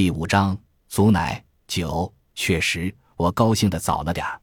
[0.00, 0.58] 第五章，
[0.88, 2.10] 足奶酒。
[2.34, 4.40] 确实，我高兴的早了点儿，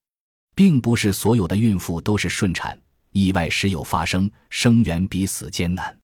[0.54, 2.80] 并不是所有的孕妇都是顺产，
[3.12, 5.98] 意外时有发生，生源比死艰难。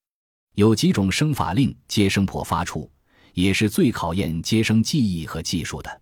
[0.55, 2.91] 有几种生法令接生婆发出，
[3.35, 6.01] 也是最考验接生技艺和技术的，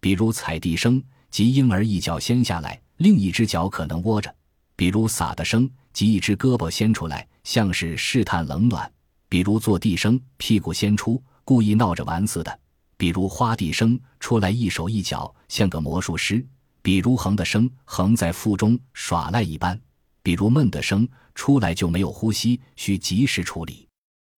[0.00, 4.30] 比如踩地生，即婴儿一脚先下来，另一只脚可能窝着；
[4.74, 8.90] 比如撒的生，即一只胳膊先出来，像是试探冷暖；
[9.28, 12.60] 比如坐地生，屁股先出，故意闹着玩似的。
[12.96, 16.44] 比如花地生出来一手一脚像个魔术师，
[16.82, 19.78] 比如横的生横在腹中耍赖一般，
[20.22, 23.86] 比如闷的生出来就没有呼吸，需及时处理。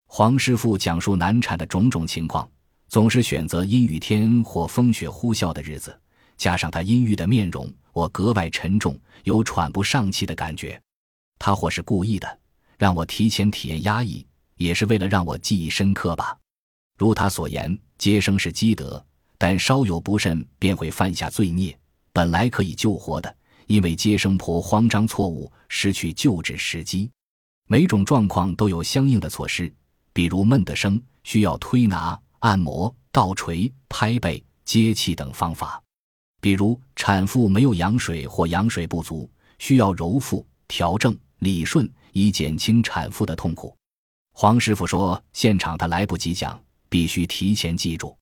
[0.07, 2.49] 黄师傅讲述难产的种种情况，
[2.87, 5.97] 总是选择阴雨天或风雪呼啸的日子，
[6.35, 10.81] 加上他阴郁的面容，我格外沉重，有喘不上气的感觉。
[11.37, 12.39] 他或是故意的，
[12.77, 16.35] 让我提前体验压抑，也是为了让我记忆深刻吧。
[16.97, 19.05] 如他所言，接生是积德，
[19.37, 21.77] 但稍有不慎便会犯下罪孽。
[22.13, 23.35] 本来可以救活的，
[23.67, 27.11] 因为接生婆慌张错误，失去救治时机。
[27.67, 29.71] 每种状况都有相应的措施，
[30.13, 35.79] 比如闷的生需要推拿、按摩、倒锤、拍背、接气等方法；
[36.39, 43.75] 比如产妇没有羊水或羊水不足，需要揉腹、调正、理顺，以减轻产妇的痛苦。
[44.33, 46.57] 黄师傅说，现场他来不及讲。
[46.89, 48.17] 必须提前记住，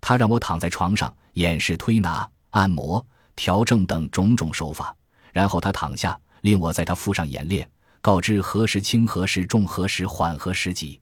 [0.00, 3.04] 他让我躺在床上演示推拿、按摩、
[3.36, 4.96] 调正等种种手法，
[5.32, 7.68] 然后他躺下，令我在他腹上演练，
[8.00, 11.00] 告知何时轻、何时重、何时缓、何时急。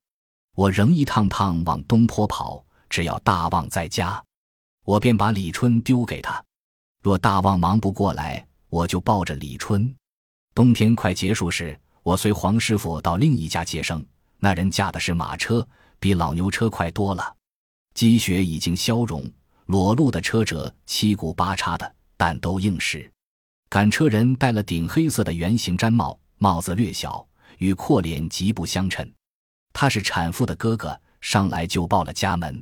[0.57, 4.23] 我仍一趟趟往东坡跑，只要大旺在家，
[4.85, 6.43] 我便把李春丢给他；
[7.03, 9.95] 若大旺忙不过来，我就抱着李春。
[10.55, 14.05] 冬天快结束时，我随黄师傅到另一家接生，
[14.39, 15.67] 那人驾的是马车。
[16.03, 17.37] 比老牛车快多了，
[17.95, 19.25] 积雪已经消融，
[19.67, 23.09] 裸露的车辙七股八叉的，但都硬实。
[23.69, 27.25] 赶车人戴了顶黑色的圆形毡帽，帽子略小，
[27.59, 29.09] 与阔脸极不相称。
[29.73, 32.61] 他是产妇的哥哥，上来就报了家门。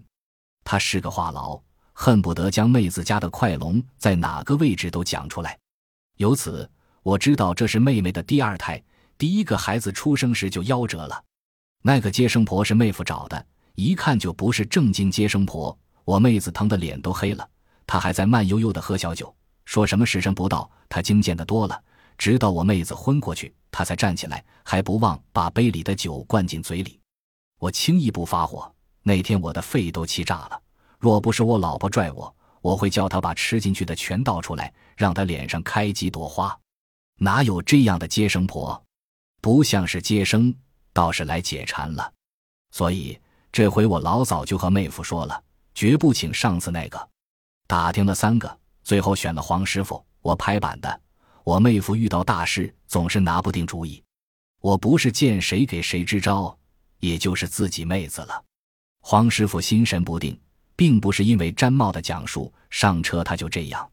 [0.63, 1.63] 他是个话痨，
[1.95, 5.59] 恨不得将妹子家的快龙在哪个位置都讲出来。
[6.19, 6.71] 由此
[7.03, 8.85] 我知道这是妹妹的第二胎，
[9.17, 11.25] 第一个孩子出生时就夭折了。
[11.83, 15.77] 那个接生婆是妹夫找的，一看就不是正经接生婆。
[16.05, 17.49] 我妹子疼得脸都黑了，
[17.87, 21.83] 她还在慢悠悠地喝小酒，说什么时辰不到，她惊见的多了。
[22.19, 27.01] 直到我妹子昏过去，她才站起来，还不忘把杯里的酒灌进嘴里。
[27.59, 28.71] 我轻易不发火，
[29.03, 30.61] 那天我的肺都气炸了。
[30.99, 36.59] 若不是我老婆拽我，我会叫她把吃进去的全倒出来，让她脸上开几朵花。
[37.17, 38.83] 哪有这样的接生婆？
[39.41, 40.55] 不像是接生。
[41.01, 42.13] 倒是来解馋了，
[42.73, 43.19] 所以
[43.51, 45.43] 这回我老早就和妹夫说了，
[45.75, 47.09] 绝不请上次那个。
[47.67, 50.05] 打听了三个，最后选了黄师傅。
[50.21, 51.01] 我拍板的。
[51.43, 54.05] 我妹夫遇到大事总是拿不定主意。
[54.61, 56.55] 我不是见谁给谁支招，
[56.99, 58.45] 也就是自己妹子了。
[59.01, 60.39] 黄师傅心神不定，
[60.77, 63.91] 并不是因为詹茂的讲述，上车他就这样。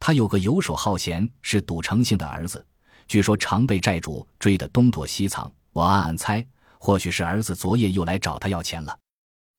[0.00, 2.66] 他有个游手好闲、是赌成性的儿子，
[3.06, 5.48] 据说常被债主追得东躲西藏。
[5.72, 6.44] 我暗暗猜，
[6.78, 8.98] 或许是儿子昨夜又来找他要钱了。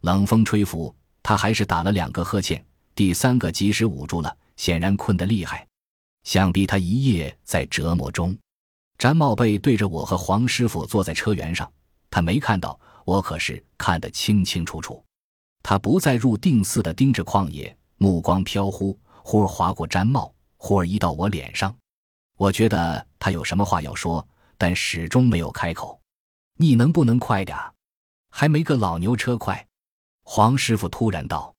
[0.01, 2.63] 冷风吹拂，他还是打了两个呵欠，
[2.95, 5.67] 第三个及时捂住了，显然困得厉害。
[6.23, 8.38] 想必他一夜在折磨中。
[8.97, 11.72] 詹茂贝对着我和黄师傅坐在车辕上，
[12.09, 15.03] 他没看到，我可是看得清清楚楚。
[15.63, 21.75] 他不再入定似的盯着旷野，目光飘忽，忽而划过詹茂，忽而移到我脸上。
[22.38, 26.00] 我觉得他有什么话要说，但始终没有开口。
[26.61, 27.57] 你能不能快点
[28.29, 29.67] 还没个老牛车快。
[30.22, 31.51] 黄师傅突然道。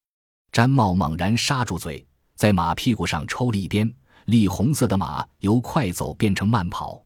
[0.52, 3.92] 詹茂猛然刹住嘴，在马屁股上抽了一鞭，
[4.26, 7.02] 栗红色的马由快走变成慢跑，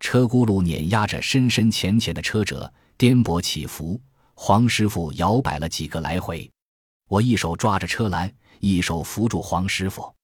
[0.00, 3.98] 车轱辘碾压着深深浅浅的车辙，颠簸起伏。
[4.34, 6.50] 黄师傅摇摆了几个来回，
[7.08, 10.14] 我一手抓着车栏，一手扶住黄师傅。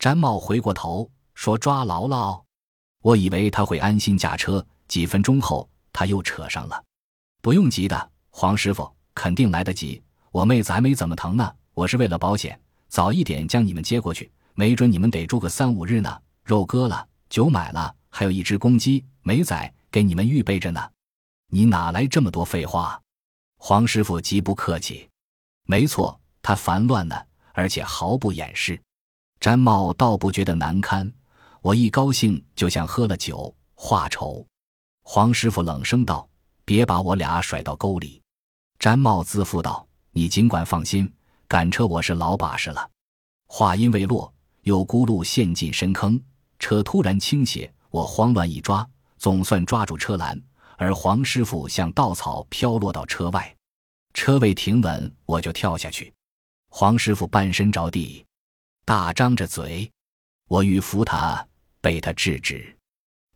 [0.00, 2.42] 詹茂回过头说：“抓牢了。”
[3.02, 4.66] 我以为他会安心驾车。
[4.88, 5.68] 几分钟后。
[5.96, 6.84] 他又扯上了，
[7.40, 10.02] 不用急的，黄师傅肯定来得及。
[10.30, 16.20] 我妹子还没怎么疼呢，我是为了保险，早一点将你们接过去，没准你们得住个三五日呢。
[16.44, 20.86] 肉割了，酒买了，还有一只公鸡没宰，给你们预备着呢。
[21.50, 23.00] 你哪来这么多废话？
[23.56, 25.08] 黄师傅极不客气。
[25.64, 27.16] 没错，他烦乱呢，
[27.54, 28.78] 而且毫不掩饰。
[29.40, 31.10] 詹茂倒不觉得难堪，
[31.62, 34.46] 我一高兴就像喝了酒，话愁。
[35.08, 36.28] 黄师傅冷声道
[36.66, 38.20] ：“别把我俩甩到沟里。”
[38.76, 41.10] 詹茂自负道：“你尽管放心，
[41.46, 42.90] 赶车我是老把式了。
[43.46, 46.20] 话音未落，有轱辘陷进深坑，
[46.58, 48.86] 车突然倾斜，我慌乱一抓，
[49.16, 50.42] 总算抓住车栏，
[50.76, 53.56] 而黄师傅像稻草飘落到车外，
[54.12, 56.12] 车未停稳，我就跳下去。
[56.68, 58.26] 黄师傅半身着地，
[58.84, 59.88] 大张着嘴，
[60.48, 61.46] 我欲扶他，
[61.80, 62.76] 被他制止。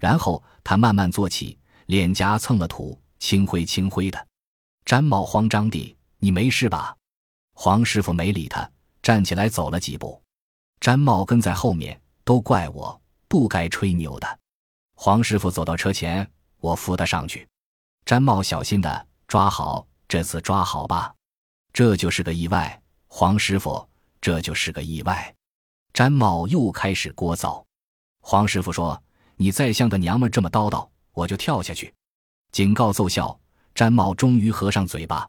[0.00, 1.58] 然后他慢慢坐起，
[1.90, 4.26] 脸颊蹭了土，青灰青灰的。
[4.84, 6.96] 詹茂慌张地：“你没事吧？”
[7.52, 8.70] 黄师傅没理他，
[9.02, 10.22] 站起来走了几步。
[10.78, 14.38] 詹茂跟在后面，都怪我不该吹牛的。
[14.94, 16.24] 黄师傅走到车前，
[16.60, 17.44] 我扶他上去。
[18.04, 21.12] 詹茂小心的抓好，这次抓好吧。
[21.72, 23.84] 这就是个意外，黄师傅，
[24.20, 25.34] 这就是个意外。
[25.92, 27.64] 詹茂又开始聒噪。
[28.20, 29.02] 黄师傅说。
[29.36, 30.86] 你再像个娘们这么叨叨，
[31.20, 31.92] 我就跳下去。
[32.50, 33.38] 警告奏效，
[33.74, 35.28] 詹茂终于合上嘴巴，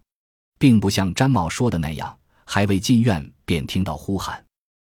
[0.58, 4.44] 并不像詹茂说的那样，还未进院便听到呼喊。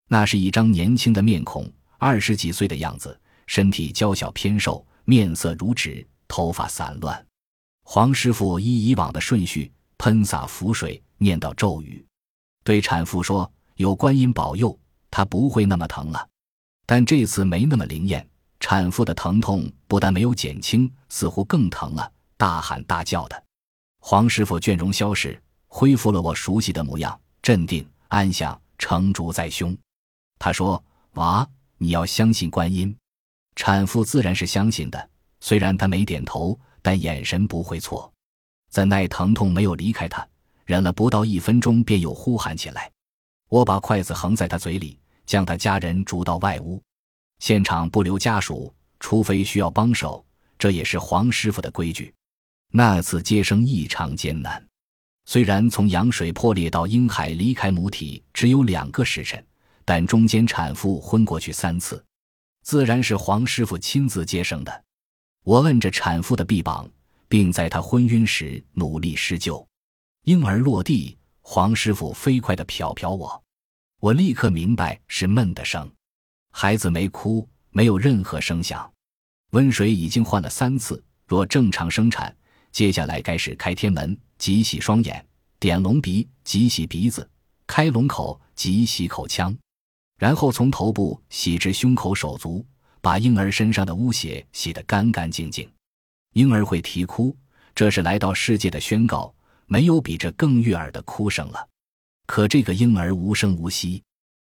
[0.09, 7.27] 那是一张年轻的面孔，二十几岁的样子，身体娇小偏瘦，面色如纸，头发散乱。
[7.85, 12.05] 黄师傅依以往的顺序喷洒符水，念叨咒语，
[12.65, 14.77] 对产妇说：“有观音保佑，
[15.11, 16.29] 她不会那么疼了。”
[16.89, 18.27] 但这次没那么灵验。
[18.61, 23.45] 产妇的疼痛不但没有减轻，似乎更疼了，大喊大叫的。
[24.01, 29.77] 黄师傅倦容消逝，恢复了我熟悉的模样，镇定安详，成竹在胸。
[30.39, 30.83] 他说
[31.15, 31.47] ：“娃，
[31.79, 32.97] 你要相信观音。”
[33.57, 35.11] 产妇自然是相信的，
[35.41, 38.13] 虽然她没点头，但眼神不会错。
[38.71, 40.27] 怎奈疼痛没有离开她，
[40.65, 42.91] 忍了不到一分钟，便又呼喊起来。
[43.49, 46.83] 我把筷子横在她嘴里，将她家人逐到外屋。
[47.39, 50.25] 现场不留家属，除非需要帮手，
[50.59, 52.13] 这也是黄师傅的规矩。
[52.73, 54.67] 那次接生异常艰难，
[55.27, 59.45] 虽然从羊水破裂到婴孩离开母体只有两个时辰，
[59.85, 62.05] 但中间产妇昏过去三次，
[62.63, 64.85] 自然是黄师傅亲自接生的。
[65.45, 66.91] 我摁着产妇的臂膀，
[67.29, 69.65] 并在她昏晕时努力施救。
[70.25, 73.45] 婴儿落地，黄师傅飞快地瞟瞟我，
[74.01, 75.89] 我立刻明白是闷的声。
[76.59, 78.91] 孩子没哭，没有任何声响。
[79.51, 82.35] 温水已经换了三次，若正常生产，
[82.73, 85.23] 接下来该是开天门、挤洗双眼、
[85.61, 87.29] 点龙鼻、挤洗鼻子、
[87.67, 89.55] 开龙口、挤洗口腔，
[90.17, 92.65] 然后从头部洗至胸口、手足，
[93.03, 95.71] 把婴儿身上的污血洗得干干净净。
[96.33, 97.37] 婴儿会啼哭，
[97.75, 99.31] 这是来到世界的宣告，
[99.67, 101.69] 没有比这更悦耳的哭声了。
[102.27, 104.03] 可这个婴儿无声无息，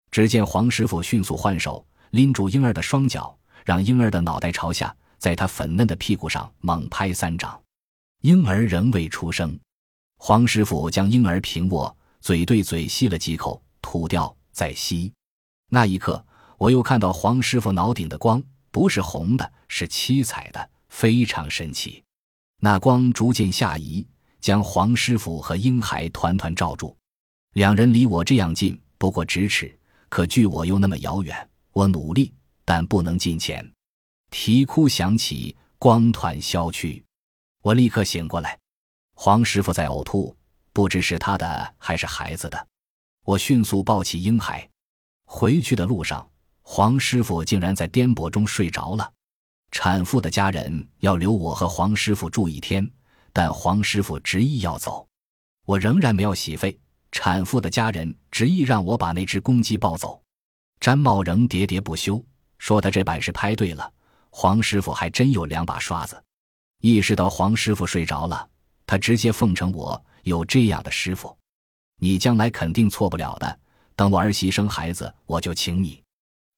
[0.09, 1.85] 只见黄师傅迅速换手。
[2.11, 7.59] 拎住婴儿的双脚，让婴儿的脑袋朝下，在他粉嫩的屁股上猛拍三掌。
[8.21, 9.59] 婴儿仍未出声，
[10.17, 15.13] 黄师傅将婴儿平卧，嘴对嘴吸了几口，吐掉再吸。
[15.69, 16.25] 那一刻，
[16.57, 22.03] 我又看到黄师傅脑顶的光，不是红的，是七彩的，非常神奇。
[22.59, 24.05] 那光逐渐下移，
[24.41, 26.97] 将黄师傅和婴孩团团罩住。
[27.53, 29.77] 两人离我这样近，不过咫尺，
[30.09, 31.49] 可距我又那么遥远。
[31.77, 32.33] 我努力，
[32.65, 33.63] 但不能近前。
[34.31, 37.05] 啼哭响起，光团消去，
[37.61, 38.57] 我立刻醒过来。
[39.13, 40.35] 黄师傅在呕吐，
[40.73, 42.67] 不知是他的还是孩子的。
[43.23, 44.67] 我迅速抱起婴孩。
[45.27, 46.27] 回去的路上，
[46.63, 49.13] 黄师傅竟然在颠簸中睡着了。
[49.69, 52.91] 产妇的家人要留我和黄师傅住一天，
[53.31, 55.07] 但黄师傅执意要走。
[55.63, 56.75] 我仍然没有洗肺。
[57.11, 60.19] 产妇的家人执意让我把那只公鸡抱走。
[60.79, 62.23] 詹茂仍喋喋不休，
[62.57, 63.91] 说他这把是拍对了。
[64.29, 66.21] 黄师傅还真有两把刷子。
[66.81, 68.47] 意识到黄师傅睡着了，
[68.85, 71.35] 他直接奉承我有这样的师傅，
[71.99, 73.59] 你将来肯定错不了的。
[73.95, 76.03] 等我儿媳生孩子，我就请你。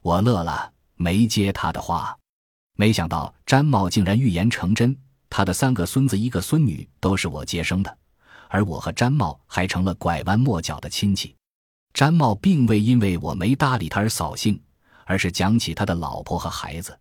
[0.04, 2.18] 我乐了，没接他的话。
[2.76, 4.96] 没想到詹茂竟然预言成真，
[5.30, 7.98] 他的三个孙子一个孙女都是我接生的，
[8.50, 11.34] 而我和詹茂还成了拐弯抹角的亲戚。
[11.94, 14.62] 詹茂并未因为我没搭理他而扫兴，
[15.06, 16.98] 而是讲起他的老婆和孩子。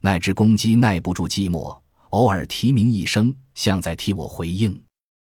[0.00, 1.78] 那只公鸡耐不住寂寞，
[2.10, 4.82] 偶尔啼鸣一声，像在替我回应。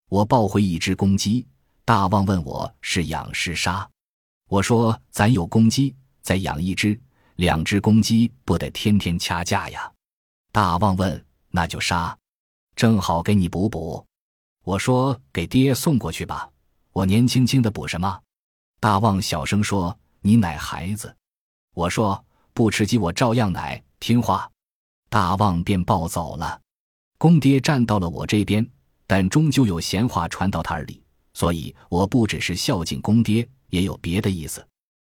[0.09, 1.47] 我抱回一只公鸡，
[1.85, 3.89] 大旺问我是养是杀。
[4.49, 6.99] 我说：“咱有公鸡，再养一只，
[7.37, 9.93] 两只公鸡不得天天掐架呀？”
[10.53, 12.17] 大旺问：“那就杀，
[12.75, 14.05] 正好给你补补。”
[14.65, 16.49] 我说：“给爹送过去吧，
[16.93, 18.21] 我年轻轻的补什么？”
[18.87, 21.13] 大旺小声说：“你奶孩子。”
[21.75, 22.25] 我说
[22.55, 24.49] ：“不吃鸡，我照样奶，听话。”
[25.11, 26.61] 大旺便抱走了。
[27.19, 28.65] 公爹站到了我这边，
[29.05, 31.03] 但终究有闲话传到他耳里，
[31.35, 34.65] 所以我不只是孝敬公爹，也有别的意思。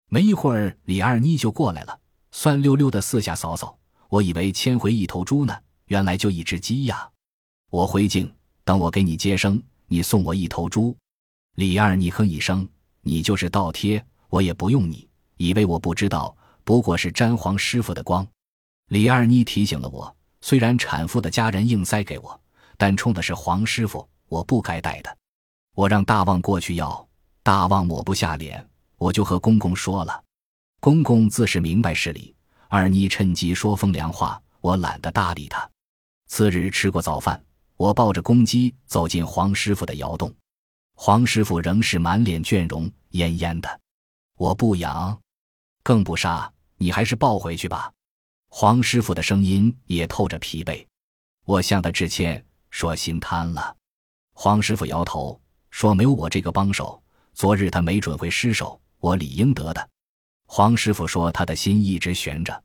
[0.09, 1.97] 没一会儿，李二妮就过来了，
[2.33, 3.79] 酸溜溜的四下扫扫。
[4.09, 7.09] 我以为牵回一头猪呢，原来就一只鸡呀。
[7.71, 8.35] 我回敬，
[8.65, 10.97] 等我给你接生，你送我一头猪。
[11.55, 12.69] 李二妮哼一声
[13.03, 15.09] ：“你就是倒贴，我也不用你。
[15.37, 18.27] 以为我不知道，不过是沾黄师傅的光。”
[18.89, 22.39] 李二妮提醒了我，虽然产妇的家人硬塞给我，
[22.77, 25.17] 但冲的是黄师傅，我不该带的。
[25.75, 27.09] 我让大旺过去要，
[27.43, 28.67] 大旺抹不下脸。
[28.99, 30.23] 我就和公公说了，
[30.81, 32.35] 公公自是明白事理。
[32.69, 35.69] 二妮趁机说风凉话，我懒得搭理他。
[36.27, 37.43] 次日吃过早饭，
[37.77, 40.33] 我抱着公鸡走进黄师傅的窑洞，
[41.03, 43.81] 黄师傅仍是满脸倦容，恹恹的。
[44.37, 45.19] 我不养，
[45.83, 47.91] 更不杀，你还是抱回去吧。
[48.51, 50.87] 黄师傅的声音也透着疲惫。
[51.47, 53.75] 我向他致歉，说心贪了。
[54.35, 55.41] 黄师傅摇头
[55.71, 57.03] 说：“没有我这个帮手，
[57.33, 59.89] 昨日他没准会失手。”我理应得的，
[60.45, 62.63] 黄师傅说，他的心一直悬着。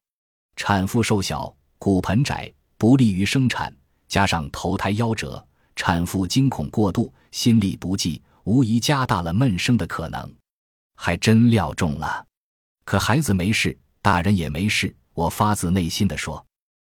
[0.58, 3.74] 产妇瘦小，骨盆窄，不利于生产，
[4.10, 10.34] 加上头胎夭折，产妇惊恐过度，心力不济，无疑加大了闷声的可能。
[10.96, 12.26] 还真料中了，
[12.86, 14.96] 可孩子没事，大人也没事。
[15.14, 16.46] 我发自内心的说。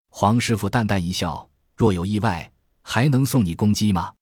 [0.09, 4.13] 黄师傅淡淡一笑：“若有意外，还能送你公鸡吗？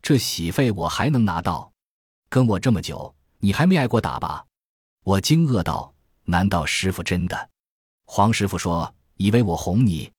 [0.00, 1.72] 这喜费我还能拿到。
[2.28, 4.44] 跟我这么久，你还没挨过打吧？”
[5.04, 5.92] 我惊愕道
[6.24, 7.50] ：“难道师傅真的？”
[8.06, 10.10] 黄师傅说：“以为我哄你。”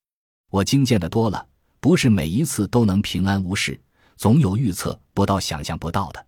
[0.51, 1.47] 我精见的多了，
[1.83, 3.77] 不是每一次都能平安无事，
[4.15, 6.27] 总有预测不到、想象不到的。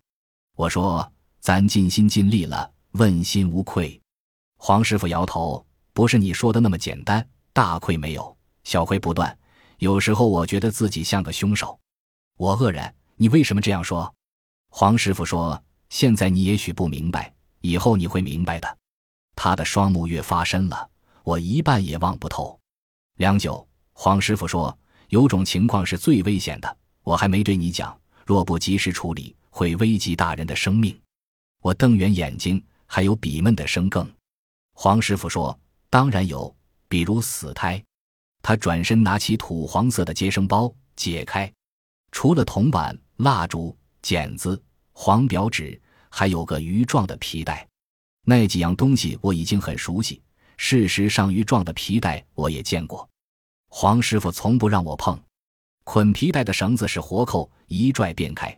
[0.57, 1.09] 我说
[1.39, 3.97] ：“咱尽心尽力了，问心无愧。”
[4.59, 9.33] 黄师傅摇头：“不是你说的那么简单，大亏没有，小亏不断。
[9.77, 11.79] 有时候我觉得自己像个凶手。”
[12.35, 14.13] 我愕然：“你为什么这样说？”
[14.69, 17.33] 黄师傅说：“现在你也许不明白。”
[17.63, 18.77] 以后你会明白的。
[19.37, 20.89] 他的双目越发深了，
[21.23, 22.59] 我一半也望不透。
[23.15, 24.77] 良久，黄师傅说
[25.09, 27.97] ：“有种情况是最危险的，我还没对你讲。
[28.25, 30.97] 若不及时处理，会危及大人的生命。”
[31.61, 34.09] 我瞪圆眼睛，还有比闷的生更。
[34.73, 35.57] 黄师傅说
[35.89, 36.55] ：“当然有，
[36.87, 37.83] 比如死胎。”
[38.41, 41.51] 他转身拿起土黄色的接生包，解开，
[42.11, 44.61] 除了铜板、蜡烛、剪子、
[44.93, 45.81] 黄表纸。
[46.17, 47.67] 还有个鱼状的皮带，
[48.23, 50.21] 那几样东西我已经很熟悉。
[50.55, 53.09] 事实上，鱼状的皮带我也见过。
[53.77, 55.21] 黄师傅从不让我碰。
[55.83, 58.57] 捆皮带的绳子是活扣，一拽便开。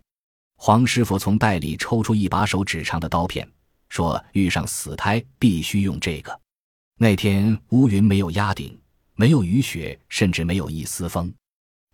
[0.57, 3.51] 黄师傅从袋里抽出一把手指长的刀片，
[3.89, 6.39] 说：“遇上死胎必须用这个。”
[6.99, 8.79] 那天乌云没有压顶，
[9.15, 11.33] 没有雨雪，甚至没有一丝风，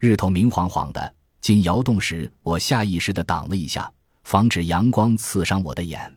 [0.01, 1.15] 日头明晃晃的。
[1.39, 3.89] 进窑洞时，我下意识地挡了一下。
[4.25, 6.13] 防止阳光刺伤我的眼，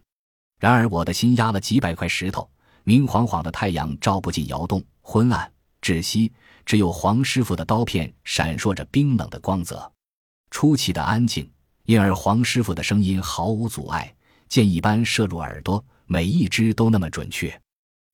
[0.58, 2.50] 然而我的心压了几百块石头，
[2.82, 6.32] 明晃晃的太阳照不进窑洞，昏暗窒息，
[6.66, 9.90] 只有黄师傅的刀片闪烁着冰冷的光泽，
[10.50, 11.48] 出奇的安静，
[11.84, 14.12] 因而黄师傅的声音毫无阻碍，
[14.48, 17.58] 箭一般射入耳朵，每一只都那么准确。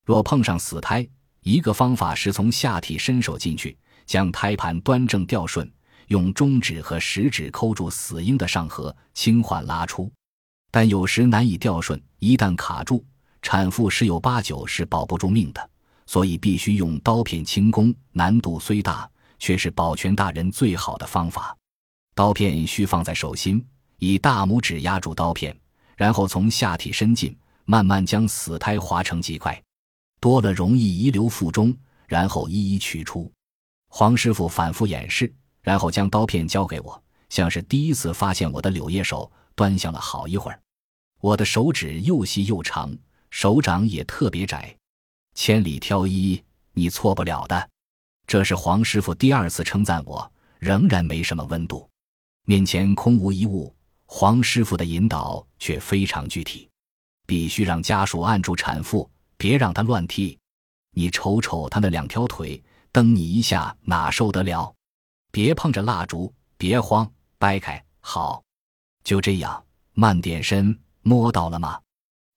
[0.05, 1.09] 若碰上死胎，
[1.41, 5.69] 一个方法是从下体伸手进去，将胎盘端正吊顺。
[6.09, 10.13] 用中指和食指抠住死婴的上颌，轻缓拉出，
[10.71, 13.03] 但有时难以吊顺，一旦卡住，
[13.41, 15.71] 产妇十有八九是保不住命的。
[16.13, 21.57] 所以必须用刀片轻功，难度虽大，却是保全大人最好的方法。
[22.15, 23.67] 刀片需放在手心，
[23.97, 25.57] 以大拇指压住刀片，
[25.97, 29.59] 然后从下体伸进，慢慢将死胎划成几块，
[30.21, 31.75] 多了容易遗留腹中，
[32.07, 33.33] 然后一一取出。
[33.89, 35.35] 黄师傅反复演示。
[35.63, 40.61] 然后将刀片交给我，像是第一次发现我的柳叶手，端详了好一会儿。
[41.21, 42.93] 我的手指又细又长，
[43.31, 44.77] 手掌也特别窄，
[45.35, 47.69] 千里挑一，你错不了的。
[48.27, 51.89] 这是黄师傅第二次称赞我，仍然没什么温度。
[52.45, 53.75] 面前空无一物，
[54.07, 56.69] 黄师傅的引导却非常具体，
[57.27, 60.39] 必须让家属按住产妇，别让她乱踢。
[60.95, 64.75] 你瞅瞅她那两条腿，蹬你一下哪受得了？
[65.31, 67.83] 别碰着蜡烛，别慌，掰开。
[68.01, 68.43] 好，
[69.03, 71.81] 就这样，慢点伸，摸到了吗？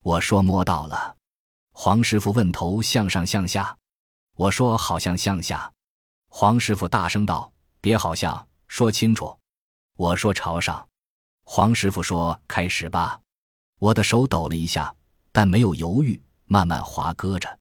[0.02, 1.16] 我说摸到了。
[1.77, 3.77] 黄师傅问头向上向下，
[4.38, 5.70] 我说好像向下。
[6.29, 7.51] 黄师傅大声道
[7.82, 9.38] ：“别好像，说清楚。”
[9.98, 10.88] 我说朝上。
[11.44, 13.20] 黄师傅说：“开始吧。”
[13.77, 14.96] 我的手抖了一下，
[15.34, 17.60] 但没有犹豫，慢慢滑割着。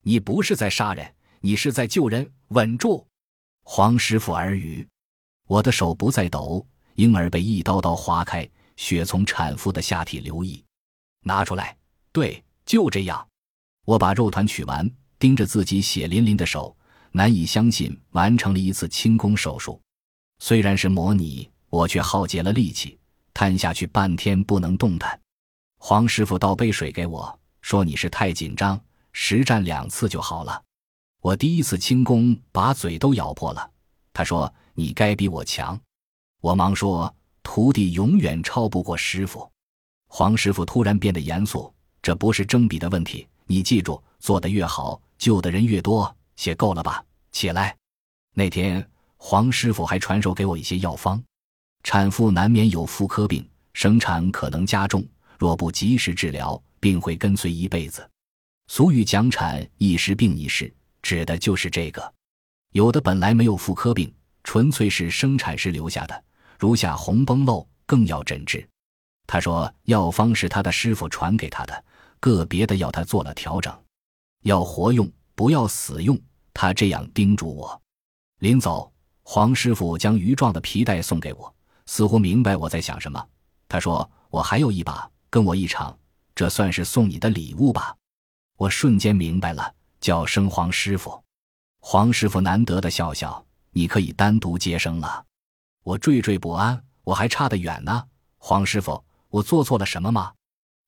[0.00, 3.06] 你不是在杀人，你是在救人，稳住。
[3.62, 4.86] 黄师傅耳语，
[5.46, 6.66] 我的手不再抖，
[6.96, 10.62] 婴儿被一刀刀划开，血从产妇的下体流溢，
[11.20, 11.76] 拿出来，
[12.10, 13.28] 对，就这样。
[13.84, 16.76] 我把肉团取完，盯着自己血淋淋的手，
[17.10, 19.80] 难以相信完成了一次轻功手术。
[20.38, 22.98] 虽然是模拟，我却耗竭了力气，
[23.34, 25.18] 瘫下去半天不能动弹。
[25.78, 28.80] 黄师傅倒杯水给我，说：“你是太紧张，
[29.12, 30.62] 实战两次就好了。”
[31.20, 33.68] 我第一次轻功把嘴都咬破了。
[34.12, 35.78] 他说：“你该比我强。”
[36.40, 37.12] 我忙说
[37.42, 39.50] ：“徒弟永远超不过师傅。”
[40.06, 41.72] 黄师傅突然变得严肃
[42.02, 46.14] ：“这不是争比的问题。”你记住，做的越好，救的人越多。
[46.36, 47.04] 写够了吧？
[47.30, 47.76] 起来。
[48.34, 48.84] 那天，
[49.16, 51.22] 黄师傅还传授给我一些药方。
[51.84, 55.06] 产妇难免有妇科病，生产可能加重，
[55.38, 58.08] 若不及时治疗，病会跟随一辈子。
[58.68, 60.72] 俗语讲“产一时，病一世”，
[61.02, 62.12] 指的就是这个。
[62.72, 66.24] 有的本来没有妇科病，纯粹是生产时留下的，
[66.58, 68.66] 如下红崩漏，更要诊治。
[69.26, 71.84] 他说，药方是他的师傅传给他的。
[72.22, 73.76] 个别的药他做了调整，
[74.44, 76.16] 要活用，不要死用。
[76.54, 77.82] 他这样叮嘱我。
[78.38, 78.92] 临走，
[79.24, 81.52] 黄师傅将鱼状的皮带送给我，
[81.86, 83.28] 似乎明白我在想什么。
[83.68, 85.98] 他说：“我还有一把，跟我一场，
[86.32, 87.92] 这算是送你的礼物吧。”
[88.56, 91.20] 我瞬间明白了，叫声黄师傅。
[91.80, 95.24] 黄师傅难得的笑笑：“你可以单独接生了。”
[95.82, 98.04] 我惴惴不安，我还差得远呢。
[98.38, 100.32] 黄师傅，我做错了什么吗？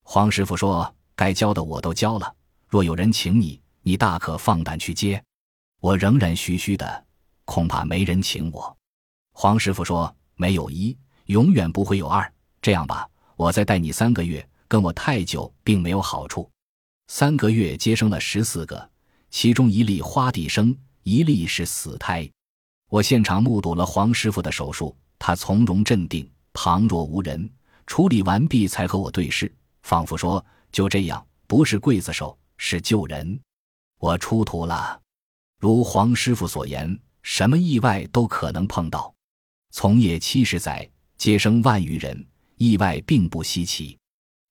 [0.05, 0.95] 黄师傅说。
[1.17, 2.35] 该教的我都教了，
[2.69, 5.23] 若有人请你，你大可放胆去接。
[5.81, 7.05] 我仍然虚虚的，
[7.45, 8.77] 恐怕没人请我。
[9.33, 12.33] 黄师傅说：“没有一，永远不会有二。
[12.61, 16.51] 这样吧，我再带你三个月，跟我太久并没有好处。”
[17.09, 18.91] 三个月接生了十四个，
[19.31, 22.29] 其中一例花地生，一例是死胎。
[22.89, 27.49] 我现场目睹了黄师傅的手术，他从容镇定，旁若无人。
[27.87, 30.45] 处理完毕，才和我对视，仿佛说。
[30.75, 33.41] 就这样，不是刽子手，是救人。
[34.01, 35.01] 我出徒了。
[35.61, 39.15] 如黄师傅所言，什么意外都可能碰到。
[39.71, 43.97] 从业七十载，接生万余人，意外并不稀奇。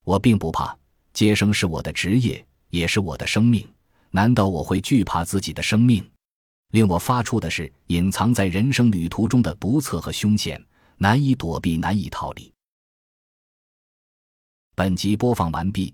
[0.05, 0.73] 我并不怕，
[1.11, 3.67] 接生是我的职业，也是我的生命。
[4.09, 6.09] 难道我会惧怕自己的生命？
[6.69, 12.49] 令我发怵的是，隐藏在人生旅途中的不测和凶险，难以躲避，难以逃离。
[14.73, 15.93] 本集播放完毕。